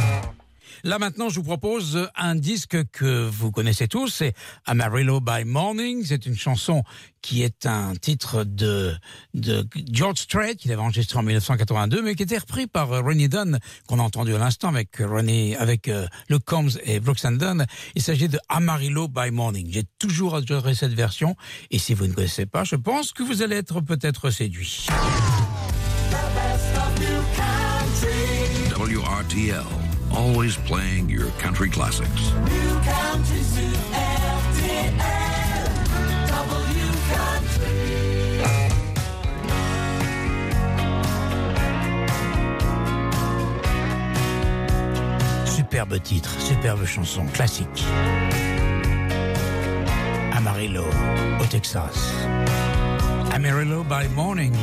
Là 0.82 0.99
maintenant, 0.99 1.28
je 1.28 1.36
vous 1.36 1.45
propose 1.45 2.09
un 2.16 2.34
disque 2.34 2.76
que 2.91 3.28
vous 3.28 3.53
connaissez 3.53 3.86
tous, 3.86 4.09
c'est 4.09 4.34
Amarillo 4.66 5.20
by 5.20 5.45
Morning. 5.45 6.03
C'est 6.05 6.26
une 6.26 6.34
chanson 6.34 6.82
qui 7.22 7.45
est 7.45 7.64
un 7.64 7.95
titre 7.95 8.43
de, 8.43 8.93
de 9.34 9.64
George 9.93 10.18
Strait 10.18 10.57
qu'il 10.57 10.72
avait 10.72 10.82
enregistré 10.82 11.16
en 11.16 11.22
1982, 11.22 12.03
mais 12.03 12.16
qui 12.16 12.24
était 12.24 12.38
repris 12.38 12.66
par 12.66 12.88
Ronnie 12.88 13.28
Dunn, 13.28 13.61
qu'on 13.86 14.01
a 14.01 14.03
entendu 14.03 14.34
à 14.34 14.38
l'instant 14.38 14.66
avec 14.66 14.97
Ronnie, 14.99 15.55
avec 15.55 15.86
euh, 15.86 16.09
Combs 16.45 16.70
et 16.82 16.99
Brooks 16.99 17.24
and 17.24 17.32
Dunn. 17.32 17.66
Il 17.95 18.03
s'agit 18.03 18.28
de 18.28 18.41
Amarillo 18.49 19.07
by 19.07 19.30
Morning. 19.30 19.68
J'ai 19.70 19.84
toujours 20.01 20.34
adoré 20.34 20.74
cette 20.74 20.95
version, 20.95 21.36
et 21.70 21.78
si 21.78 21.95
vous 21.95 22.09
ne 22.09 22.14
connaissez 22.14 22.47
pas, 22.47 22.64
je 22.64 22.74
pense 22.74 23.12
que 23.12 23.22
vous 23.22 23.43
allez 23.43 23.57
être 23.57 23.80
peut-être 23.80 24.30
séduit. 24.30 24.88
WRTL, 29.31 29.66
always 30.12 30.57
playing 30.57 31.09
your 31.09 31.31
country 31.39 31.70
classics. 31.70 32.33
New 32.33 32.81
country, 32.83 33.39
W 33.39 33.70
T 34.57 34.61
L, 34.99 35.66
W 36.26 36.91
country. 37.14 37.74
Superbe 45.45 46.03
titre, 46.03 46.31
superbe 46.41 46.85
chanson, 46.85 47.28
classique. 47.28 47.85
Amarillo, 50.33 50.85
au 51.39 51.47
Texas. 51.47 52.12
Amarillo 53.33 53.85
by 53.85 54.09
morning. 54.09 54.57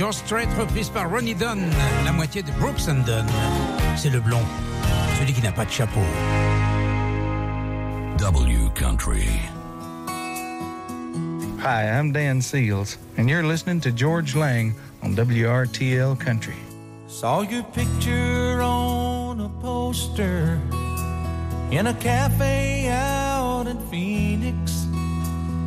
George 0.00 0.14
Strait 0.14 0.48
reprise 0.58 0.88
par 0.88 1.10
Ronnie 1.10 1.34
Dunn, 1.34 1.60
la 2.06 2.12
moitié 2.12 2.42
de 2.42 2.50
Brooks 2.52 2.88
and 2.88 3.04
Dunn. 3.04 3.26
C'est 3.96 4.08
le 4.08 4.20
blond, 4.20 4.40
celui 5.18 5.34
qui 5.34 5.42
n'a 5.42 5.52
pas 5.52 5.66
de 5.66 5.70
chapeau. 5.70 6.00
W 8.16 8.70
Country. 8.74 9.28
Hi, 11.62 11.84
I'm 11.84 12.12
Dan 12.12 12.40
Seals, 12.40 12.96
and 13.18 13.28
you're 13.28 13.42
listening 13.42 13.78
to 13.82 13.92
George 13.92 14.34
Lang 14.34 14.74
on 15.02 15.14
WRTL 15.14 16.18
Country. 16.18 16.56
Saw 17.06 17.42
your 17.42 17.64
picture 17.64 18.62
on 18.62 19.38
a 19.38 19.50
poster 19.60 20.58
in 21.70 21.88
a 21.88 21.94
cafe 22.00 22.88
out 22.88 23.66
in 23.66 23.78
Phoenix. 23.90 24.86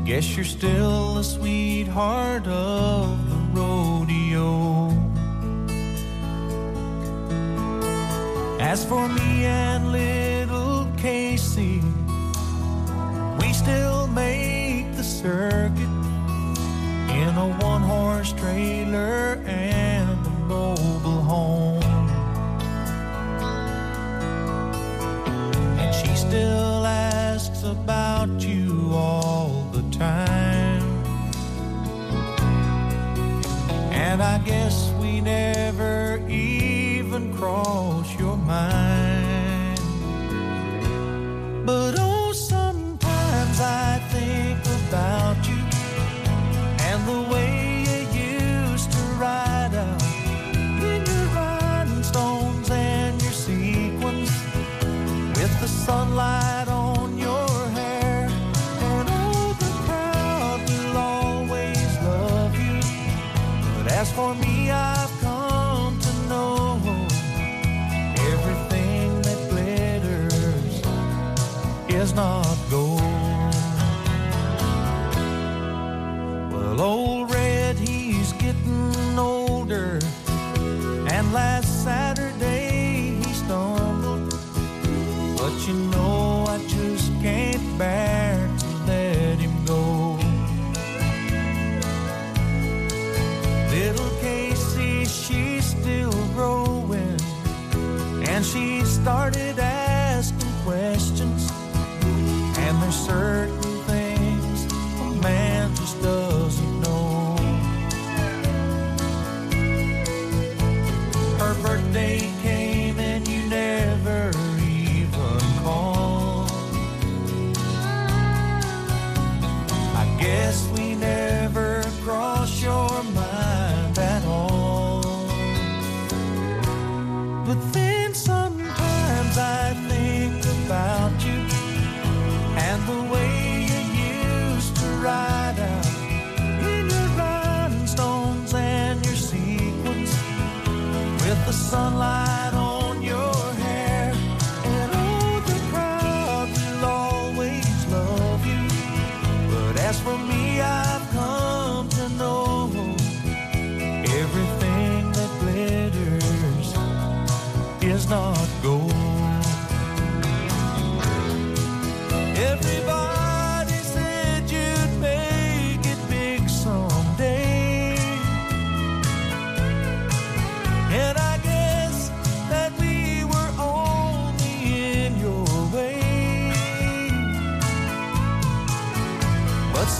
Guess 0.05 0.35
you're 0.35 0.43
still 0.43 1.13
the 1.13 1.23
sweetheart 1.23 2.47
of 2.47 3.22
As 8.73 8.83
for 8.83 9.07
me 9.07 9.45
and 9.45 9.91
little 9.91 10.87
Casey, 10.97 11.79
we 13.39 13.53
still 13.53 14.07
make 14.07 14.91
the 14.95 15.03
circuit 15.03 15.93
in 17.21 17.37
a 17.37 17.55
one 17.61 17.83
horse 17.83 18.33
trailer 18.33 19.37
and 19.45 20.09
a 20.25 20.29
mobile 20.47 21.21
home. 21.21 21.83
And 25.77 25.93
she 25.93 26.15
still 26.15 26.83
asks 26.83 27.61
about 27.61 28.41
you 28.41 28.89
all 28.91 29.69
the 29.71 29.83
time. 29.95 30.81
And 33.91 34.19
I 34.19 34.39
guess 34.39 34.91
we 34.99 35.21
never 35.21 36.19
even 36.27 37.31
cross 37.37 38.17
your 38.17 38.32
But 41.65 41.95
oh, 41.97 42.31
sometimes 42.33 43.59
I 43.61 43.99
think 44.11 44.59
about 44.89 45.37
you 45.47 45.61
and 46.89 47.07
the 47.07 47.21
way 47.31 47.85
you 47.87 47.99
used 48.67 48.91
to 48.91 48.99
ride 49.17 49.73
out 49.73 50.03
in 50.83 51.05
your 51.05 51.25
rhinestones 51.33 52.69
and 52.69 53.21
your 53.21 53.31
sequins 53.31 54.31
with 55.37 55.53
the 55.61 55.67
sunlight 55.67 56.67
on 56.67 57.17
your 57.17 57.49
hair. 57.69 58.27
And 58.27 59.07
oh, 59.09 59.55
the 59.57 59.71
crowd 59.85 60.59
will 60.69 60.97
always 60.97 61.97
love 62.03 62.53
you. 62.59 62.81
But 63.77 63.87
as 63.93 64.11
for 64.11 64.35
me, 64.35 64.52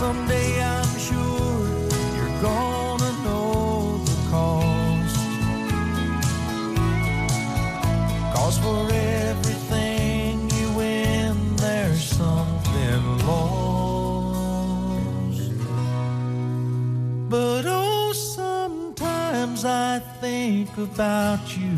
someday 0.03 0.51
I'm 0.61 0.93
sure 1.09 1.63
you're 2.15 2.37
gonna 2.49 3.11
know 3.25 4.01
the 4.09 4.17
cost. 4.33 5.19
Cause 8.35 8.57
for 8.65 8.81
everything 9.27 10.33
you 10.57 10.67
win, 10.79 11.35
there's 11.55 12.03
something 12.21 13.03
lost. 13.29 13.83
But 17.33 17.63
oh, 17.79 18.11
sometimes 18.11 19.63
I 19.63 19.99
think 20.23 20.69
about 20.77 21.43
you 21.57 21.77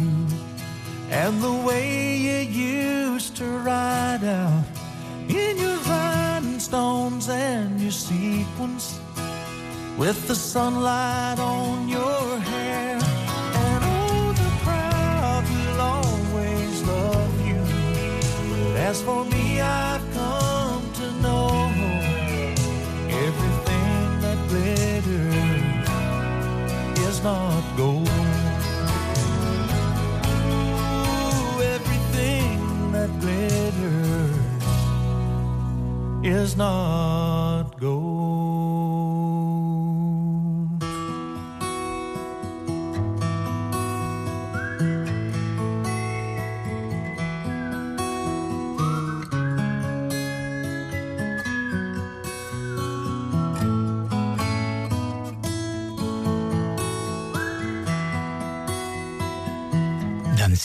and 1.21 1.33
the 1.47 1.55
way 1.67 2.17
you 2.27 2.39
used 2.71 2.84
with 10.05 10.27
the 10.27 10.35
sunlight 10.35 11.39
on 11.39 11.89
your 11.89 12.37
hair. 12.37 12.93
And 12.93 13.83
oh, 13.93 14.33
the 14.43 14.51
crowd 14.63 15.43
will 15.53 15.81
always 15.81 16.83
love 16.83 17.35
you. 17.47 17.61
But 18.51 18.75
as 18.89 19.01
for 19.01 19.25
me, 19.25 19.61
I've 19.61 20.05
come 20.13 20.83
to 21.01 21.07
know 21.25 21.49
everything 23.25 24.21
that 24.23 24.37
glitters 24.51 25.89
is 27.07 27.23
not 27.23 27.63
gold. 27.75 28.09
Everything 31.75 32.91
that 32.91 33.09
glitters 33.19 34.35
is 36.23 36.55
not 36.55 37.24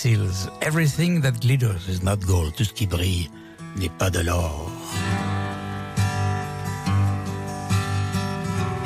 Seals, 0.01 0.49
Everything 0.63 1.21
that 1.21 1.43
glitters 1.43 1.87
is 1.87 2.03
not 2.03 2.25
gold. 2.25 2.57
Tout 2.57 2.65
ce 2.65 2.73
qui 2.73 2.87
brille 2.87 3.29
n'est 3.77 3.93
pas 3.99 4.09
de 4.09 4.21
l'or. 4.21 4.71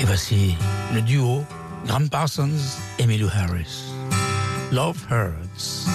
Et 0.01 0.05
voici 0.05 0.57
le 0.93 1.01
duo 1.03 1.45
Graham 1.87 2.09
Parsons, 2.09 2.81
Emmylou 2.99 3.29
Harris. 3.29 3.95
Love 4.73 4.99
hurts, 5.09 5.87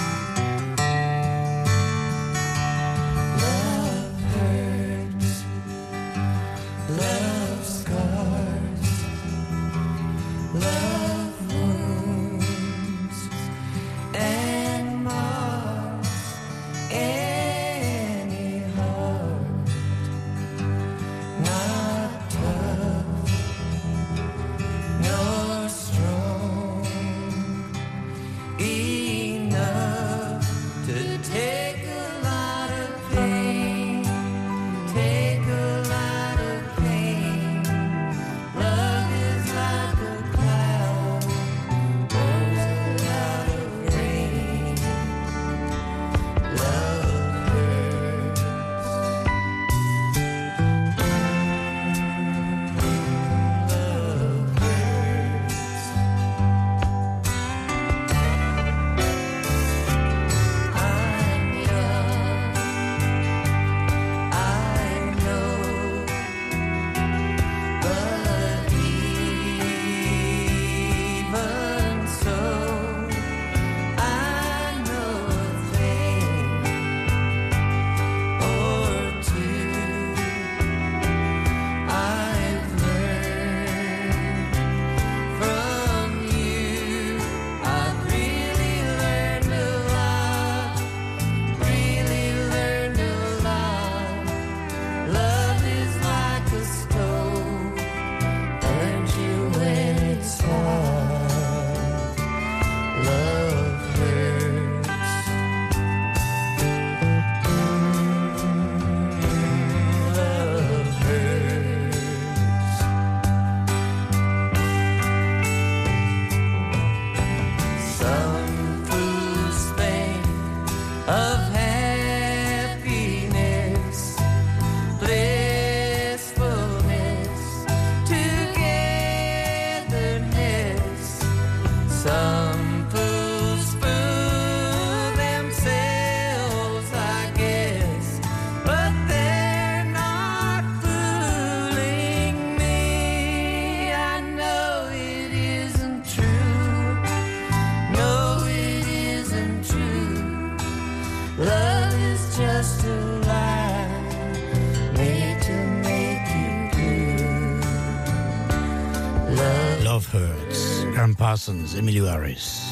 Parsons, 161.19 161.75
Emmylou 161.77 162.05
Harris. 162.05 162.63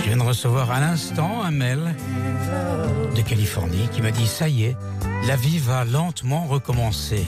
Je 0.00 0.08
viens 0.08 0.16
de 0.16 0.22
recevoir 0.22 0.72
à 0.72 0.80
l'instant 0.80 1.40
un 1.44 1.52
mail 1.52 1.94
de 3.14 3.22
Californie 3.22 3.88
qui 3.92 4.02
m'a 4.02 4.10
dit 4.10 4.26
Ça 4.26 4.48
y 4.48 4.64
est, 4.64 4.76
la 5.28 5.36
vie 5.36 5.60
va 5.60 5.84
lentement 5.84 6.46
recommencer 6.46 7.24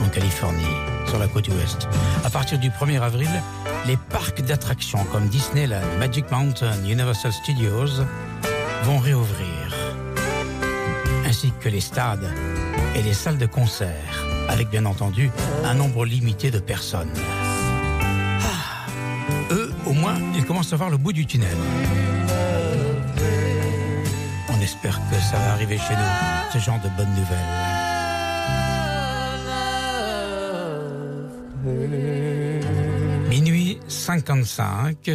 en 0.00 0.08
Californie, 0.10 0.62
sur 1.08 1.18
la 1.18 1.26
côte 1.26 1.48
ouest. 1.48 1.88
À 2.24 2.30
partir 2.30 2.60
du 2.60 2.70
1er 2.70 3.00
avril, 3.00 3.28
les 3.88 3.96
parcs 3.96 4.42
d'attractions 4.42 5.04
comme 5.10 5.26
Disneyland, 5.26 5.98
Magic 5.98 6.30
Mountain, 6.30 6.84
Universal 6.84 7.32
Studios 7.32 8.04
vont 8.84 9.00
réouvrir, 9.00 9.74
ainsi 11.26 11.52
que 11.58 11.68
les 11.68 11.80
stades 11.80 12.32
et 12.94 13.02
les 13.02 13.14
salles 13.14 13.38
de 13.38 13.46
concert, 13.46 14.24
avec 14.48 14.70
bien 14.70 14.86
entendu 14.86 15.32
un 15.64 15.74
nombre 15.74 16.06
limité 16.06 16.52
de 16.52 16.60
personnes. 16.60 17.12
Au 19.86 19.92
moins, 19.92 20.14
ils 20.34 20.44
commencent 20.44 20.72
à 20.72 20.76
voir 20.76 20.90
le 20.90 20.96
bout 20.96 21.12
du 21.12 21.26
tunnel. 21.26 21.56
On 24.48 24.60
espère 24.60 25.00
que 25.10 25.16
ça 25.16 25.36
va 25.38 25.52
arriver 25.52 25.78
chez 25.78 25.94
nous, 25.94 26.52
ce 26.52 26.58
genre 26.58 26.80
de 26.80 26.88
bonnes 26.96 27.14
nouvelles. 27.14 27.38
Minuit 33.28 33.78
55. 33.88 35.10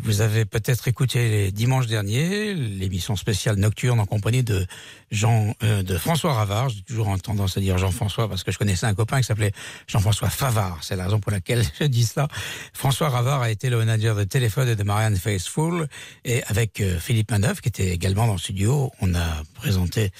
Vous 0.00 0.20
avez 0.20 0.44
peut-être 0.44 0.86
écouté 0.86 1.28
les 1.28 1.52
dimanches 1.52 1.88
derniers 1.88 2.54
l'émission 2.54 3.16
spéciale 3.16 3.56
nocturne 3.56 3.98
en 3.98 4.06
compagnie 4.06 4.44
de 4.44 4.64
Jean, 5.10 5.54
euh, 5.64 5.82
de 5.82 5.98
François 5.98 6.34
Ravard. 6.34 6.68
J'ai 6.68 6.82
toujours 6.82 7.08
en 7.08 7.18
tendance 7.18 7.56
à 7.56 7.60
dire 7.60 7.78
Jean-François 7.78 8.28
parce 8.28 8.44
que 8.44 8.52
je 8.52 8.58
connaissais 8.58 8.86
un 8.86 8.94
copain 8.94 9.18
qui 9.18 9.24
s'appelait 9.24 9.52
Jean-François 9.88 10.30
Favard. 10.30 10.78
C'est 10.82 10.94
la 10.94 11.04
raison 11.04 11.18
pour 11.18 11.32
laquelle 11.32 11.64
je 11.80 11.84
dis 11.84 12.04
cela. 12.04 12.28
François 12.72 13.08
Ravard 13.08 13.42
a 13.42 13.50
été 13.50 13.70
le 13.70 13.78
manager 13.78 14.14
de 14.14 14.22
téléphone 14.22 14.68
et 14.68 14.76
de 14.76 14.82
Marianne 14.84 15.16
Faithfull 15.16 15.88
et 16.24 16.44
avec 16.44 16.80
euh, 16.80 16.98
Philippe 17.00 17.32
Maneuf 17.32 17.60
qui 17.60 17.68
était 17.68 17.88
également 17.88 18.28
dans 18.28 18.34
le 18.34 18.38
studio, 18.38 18.92
on 19.00 19.14
a 19.16 19.42
présenté 19.54 20.12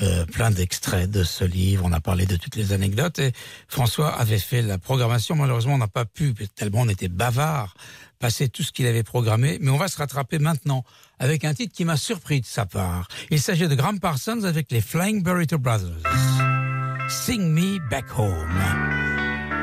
euh, 0.00 0.24
plein 0.26 0.52
d'extraits 0.52 1.10
de 1.10 1.24
ce 1.24 1.44
livre. 1.44 1.84
On 1.84 1.92
a 1.92 2.00
parlé 2.00 2.26
de 2.26 2.36
toutes 2.36 2.54
les 2.54 2.72
anecdotes 2.72 3.18
et 3.18 3.32
François 3.66 4.10
avait 4.10 4.38
fait 4.38 4.62
la 4.62 4.78
programmation. 4.78 5.34
Malheureusement, 5.34 5.74
on 5.74 5.78
n'a 5.78 5.88
pas 5.88 6.04
pu 6.04 6.34
tellement 6.54 6.82
on 6.82 6.88
était 6.88 7.08
bavard 7.08 7.74
passer 8.18 8.48
tout 8.48 8.62
ce 8.62 8.72
qu'il 8.72 8.86
avait 8.86 9.02
programmé, 9.02 9.58
mais 9.60 9.70
on 9.70 9.76
va 9.76 9.88
se 9.88 9.96
rattraper 9.96 10.38
maintenant 10.38 10.84
avec 11.18 11.44
un 11.44 11.54
titre 11.54 11.74
qui 11.74 11.84
m'a 11.84 11.96
surpris 11.96 12.40
de 12.40 12.46
sa 12.46 12.66
part. 12.66 13.08
Il 13.30 13.40
s'agit 13.40 13.68
de 13.68 13.74
Graham 13.74 14.00
Parsons 14.00 14.44
avec 14.44 14.70
les 14.70 14.80
Flying 14.80 15.22
Burrito 15.22 15.58
Brothers. 15.58 16.02
Sing 17.08 17.52
Me 17.52 17.78
Back 17.90 18.06
Home. 18.18 18.34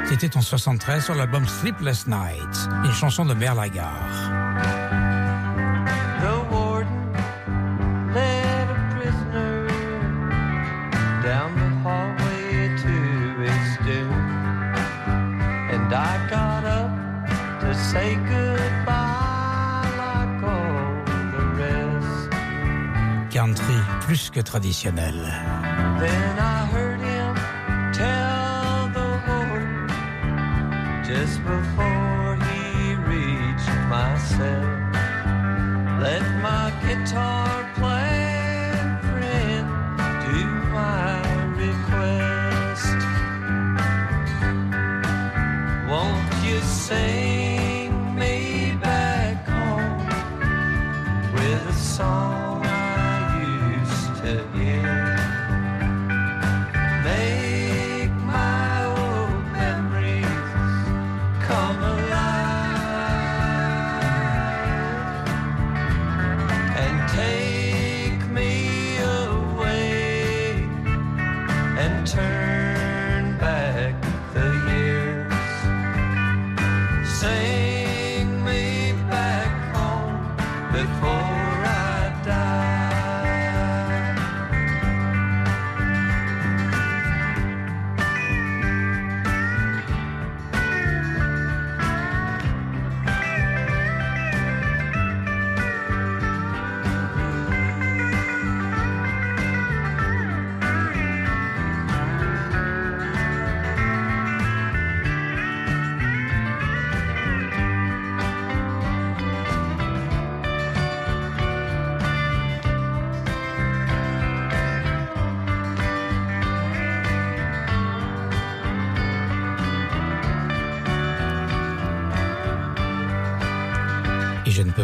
C'était 0.08 0.36
en 0.36 0.42
73 0.42 1.06
sur 1.06 1.16
l'album 1.16 1.48
Sleepless 1.48 2.06
Nights, 2.08 2.70
une 2.84 2.92
chanson 2.92 3.26
de 3.26 3.34
Mère 3.34 3.56
Lagarde. 3.56 4.42
Plus 24.12 24.30
que 24.30 24.42
traditionnel. 24.42 25.24
Then 26.02 26.34
I 26.38 26.66
heard 26.74 27.00
him 27.00 27.34
tell 27.94 28.90
the 28.98 29.10
warden 29.26 29.88
just 31.10 31.38
before 31.54 32.36
he 32.46 32.96
reached 33.12 33.78
my 33.88 34.12
cell. 34.36 34.68
Let 36.06 36.24
my 36.48 36.74
guitar 36.86 37.41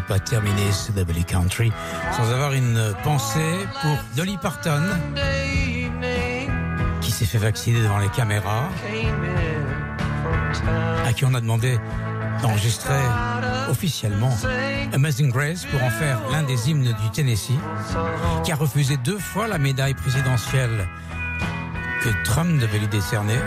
pas 0.08 0.20
terminer 0.20 0.72
ce 0.72 0.92
Double 0.92 1.24
Country 1.26 1.72
sans 2.16 2.32
avoir 2.32 2.54
une 2.54 2.94
pensée 3.04 3.68
pour 3.82 3.98
Dolly 4.16 4.38
Parton, 4.38 4.82
qui 7.02 7.12
s'est 7.12 7.26
fait 7.26 7.38
vacciner 7.38 7.82
devant 7.82 8.00
les 8.00 8.10
caméras, 8.10 8.70
à 11.06 11.14
qui 11.14 11.26
on 11.26 11.34
a 11.34 11.42
demandé 11.42 11.78
d'enregistrer 12.42 13.00
officiellement 13.70 14.36
Amazing 14.94 15.30
Grace 15.30 15.66
pour 15.66 15.84
en 15.84 15.90
faire 15.90 16.20
l'un 16.32 16.44
des 16.44 16.70
hymnes 16.70 16.96
du 17.04 17.10
Tennessee, 17.12 17.60
qui 18.44 18.52
a 18.52 18.56
refusé 18.56 18.98
deux 18.98 19.20
fois 19.20 19.48
la 19.48 19.58
médaille 19.58 19.94
présidentielle 19.94 20.88
que 22.02 22.10
Trump 22.24 22.60
devait 22.60 22.80
lui 22.80 22.88
décerner, 22.88 23.38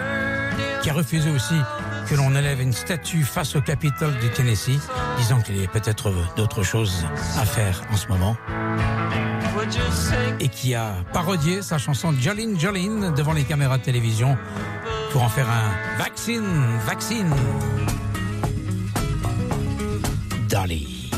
qui 0.82 0.90
a 0.90 0.92
refusé 0.92 1.30
aussi 1.30 1.54
que 2.08 2.14
l'on 2.14 2.34
élève 2.34 2.60
une 2.60 2.72
statue 2.72 3.22
face 3.22 3.56
au 3.56 3.60
Capitole 3.60 4.16
du 4.18 4.30
Tennessee, 4.30 4.78
disant 5.18 5.40
qu'il 5.40 5.60
y 5.60 5.64
a 5.64 5.68
peut-être 5.68 6.12
d'autres 6.36 6.62
choses 6.62 7.04
à 7.38 7.44
faire 7.44 7.82
en 7.92 7.96
ce 7.96 8.08
moment, 8.08 8.36
et 10.40 10.48
qui 10.48 10.74
a 10.74 10.94
parodié 11.12 11.62
sa 11.62 11.78
chanson 11.78 12.14
Jolene 12.18 12.58
Jolene 12.58 13.12
devant 13.14 13.32
les 13.32 13.44
caméras 13.44 13.78
de 13.78 13.82
télévision 13.82 14.36
pour 15.12 15.22
en 15.22 15.28
faire 15.28 15.48
un 15.48 15.98
vaccine, 15.98 16.78
vaccine. 16.86 17.34
Dolly. 20.48 21.10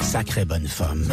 Sacrée 0.00 0.44
bonne 0.44 0.66
femme. 0.66 1.04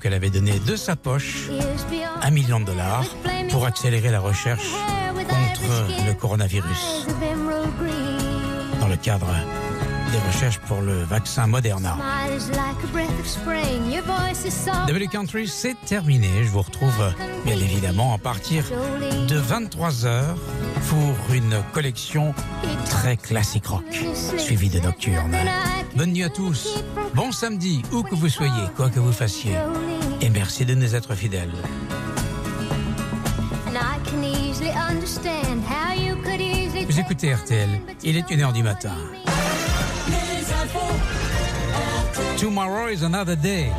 Qu'elle 0.00 0.14
avait 0.14 0.30
donné 0.30 0.58
de 0.58 0.76
sa 0.76 0.96
poche 0.96 1.48
un 2.22 2.30
million 2.30 2.60
de 2.60 2.64
dollars 2.64 3.04
pour 3.50 3.66
accélérer 3.66 4.10
la 4.10 4.20
recherche 4.20 4.72
contre 5.28 6.06
le 6.06 6.14
coronavirus 6.14 7.06
dans 8.80 8.88
le 8.88 8.96
cadre 8.96 9.26
des 10.10 10.18
recherches 10.18 10.58
pour 10.58 10.80
le 10.80 11.02
vaccin 11.04 11.46
Moderna. 11.46 11.96
W 14.86 15.06
Country, 15.06 15.46
c'est 15.46 15.76
terminé. 15.86 16.28
Je 16.42 16.48
vous 16.48 16.62
retrouve 16.62 17.14
bien 17.44 17.54
évidemment 17.54 18.14
à 18.14 18.18
partir 18.18 18.64
de 19.28 19.38
23h 19.38 20.22
pour 20.88 21.34
une 21.34 21.62
collection 21.72 22.34
très 22.86 23.16
classique 23.16 23.66
rock, 23.66 23.84
suivie 24.36 24.70
de 24.70 24.80
nocturne. 24.80 25.36
Bonne 25.94 26.12
nuit 26.12 26.24
à 26.24 26.30
tous. 26.30 26.82
Bon 27.14 27.30
samedi, 27.32 27.82
où 27.92 28.02
que 28.02 28.14
vous 28.14 28.28
soyez, 28.28 28.66
quoi 28.76 28.88
que 28.88 29.00
vous 29.00 29.12
fassiez. 29.12 29.54
Et 30.20 30.30
merci 30.30 30.64
de 30.64 30.74
nous 30.74 30.94
être 30.94 31.14
fidèles. 31.14 31.50
Vous 36.88 37.00
écoutez 37.00 37.34
RTL, 37.34 37.68
il 38.02 38.16
est 38.16 38.28
1h 38.28 38.52
du 38.52 38.62
matin. 38.62 38.94
Tomorrow 42.36 42.88
is 42.88 43.04
another 43.04 43.36
day. 43.36 43.70